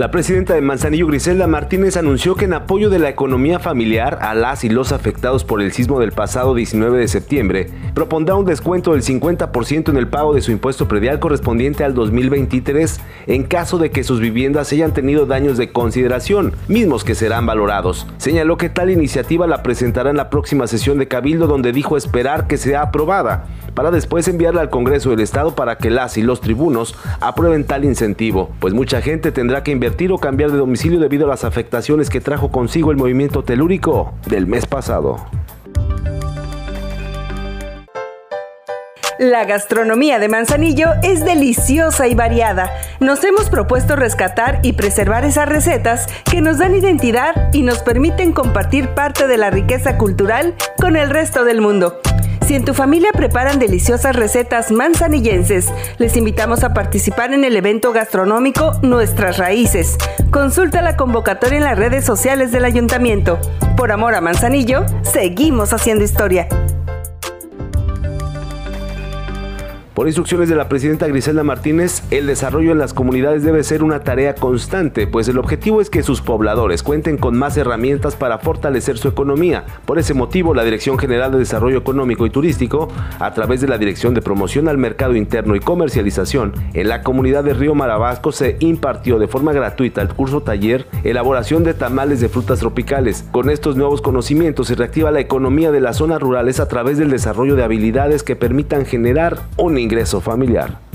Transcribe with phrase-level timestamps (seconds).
[0.00, 4.34] La presidenta de Manzanillo, Griselda Martínez, anunció que en apoyo de la economía familiar a
[4.34, 8.92] las y los afectados por el sismo del pasado 19 de septiembre, propondrá un descuento
[8.92, 13.90] del 50% en el pago de su impuesto predial correspondiente al 2023 en caso de
[13.90, 18.06] que sus viviendas hayan tenido daños de consideración, mismos que serán valorados.
[18.16, 22.46] Señaló que tal iniciativa la presentará en la próxima sesión de Cabildo donde dijo esperar
[22.46, 26.40] que sea aprobada para después enviarla al Congreso del Estado para que las y los
[26.40, 31.28] tribunos aprueben tal incentivo, pues mucha gente tendrá que invertir cambiar de domicilio debido a
[31.28, 35.18] las afectaciones que trajo consigo el movimiento telúrico del mes pasado.
[39.18, 42.72] La gastronomía de Manzanillo es deliciosa y variada.
[43.00, 48.32] Nos hemos propuesto rescatar y preservar esas recetas que nos dan identidad y nos permiten
[48.32, 52.00] compartir parte de la riqueza cultural con el resto del mundo.
[52.50, 57.92] Si en tu familia preparan deliciosas recetas manzanillenses, les invitamos a participar en el evento
[57.92, 59.96] gastronómico Nuestras Raíces.
[60.32, 63.38] Consulta la convocatoria en las redes sociales del ayuntamiento.
[63.76, 66.48] Por amor a Manzanillo, seguimos haciendo historia.
[70.00, 74.00] Por instrucciones de la presidenta Griselda Martínez, el desarrollo en las comunidades debe ser una
[74.00, 78.96] tarea constante, pues el objetivo es que sus pobladores cuenten con más herramientas para fortalecer
[78.96, 79.66] su economía.
[79.84, 83.76] Por ese motivo, la Dirección General de Desarrollo Económico y Turístico, a través de la
[83.76, 88.56] Dirección de Promoción al Mercado Interno y Comercialización, en la comunidad de Río Marabasco se
[88.60, 93.26] impartió de forma gratuita el curso taller Elaboración de tamales de frutas tropicales.
[93.32, 97.10] Con estos nuevos conocimientos se reactiva la economía de las zonas rurales a través del
[97.10, 100.89] desarrollo de habilidades que permitan generar un ingreso ingreso familiar.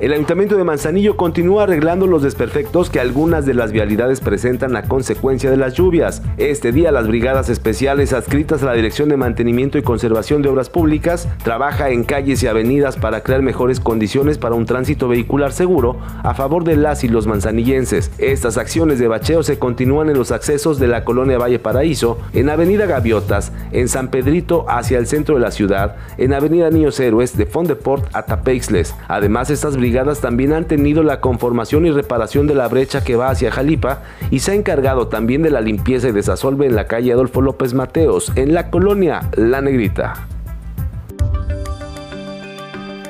[0.00, 4.84] El Ayuntamiento de Manzanillo continúa arreglando los desperfectos que algunas de las vialidades presentan a
[4.84, 6.22] consecuencia de las lluvias.
[6.38, 10.70] Este día las brigadas especiales adscritas a la Dirección de Mantenimiento y Conservación de Obras
[10.70, 15.98] Públicas trabaja en calles y avenidas para crear mejores condiciones para un tránsito vehicular seguro
[16.22, 18.10] a favor de las y los manzanillenses.
[18.16, 22.48] Estas acciones de bacheo se continúan en los accesos de la colonia Valle Paraíso, en
[22.48, 27.36] Avenida Gaviotas, en San Pedrito hacia el centro de la ciudad, en Avenida Niños Héroes
[27.36, 28.94] de Fondeport a Tapeixles.
[29.06, 29.76] Además, estas
[30.20, 34.40] también han tenido la conformación y reparación de la brecha que va hacia Jalipa y
[34.40, 38.32] se ha encargado también de la limpieza y desasolve en la calle Adolfo López Mateos,
[38.36, 40.14] en la colonia La Negrita.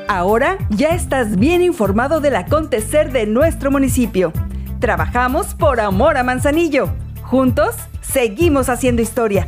[0.08, 4.32] Ahora ya estás bien informado del acontecer de nuestro municipio.
[4.80, 6.88] Trabajamos por amor a Manzanillo.
[7.22, 9.46] Juntos seguimos haciendo historia.